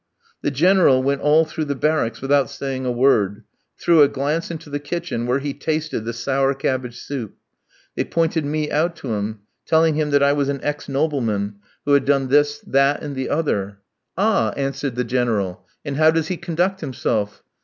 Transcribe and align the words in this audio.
The 0.41 0.49
General 0.49 1.03
went 1.03 1.21
all 1.21 1.45
through 1.45 1.65
the 1.65 1.75
barracks 1.75 2.23
without 2.23 2.49
saying 2.49 2.87
a 2.87 2.91
word, 2.91 3.43
threw 3.77 4.01
a 4.01 4.07
glance 4.07 4.49
into 4.49 4.67
the 4.67 4.79
kitchen, 4.79 5.27
where 5.27 5.37
he 5.37 5.53
tasted 5.53 6.05
the 6.05 6.11
sour 6.11 6.55
cabbage 6.55 6.97
soup. 6.97 7.35
They 7.95 8.03
pointed 8.03 8.43
me 8.43 8.71
out 8.71 8.95
to 8.95 9.13
him, 9.13 9.41
telling 9.63 9.93
him 9.93 10.09
that 10.09 10.23
I 10.23 10.33
was 10.33 10.49
an 10.49 10.59
ex 10.63 10.89
nobleman, 10.89 11.57
who 11.85 11.93
had 11.93 12.05
done 12.05 12.29
this, 12.29 12.57
that, 12.61 13.03
and 13.03 13.15
the 13.15 13.29
other. 13.29 13.77
"Ah!" 14.17 14.49
answered 14.57 14.95
the 14.95 15.03
General. 15.03 15.67
"And 15.85 15.97
how 15.97 16.09
does 16.09 16.29
he 16.29 16.35
conduct 16.37 16.81
himself?" 16.81 17.43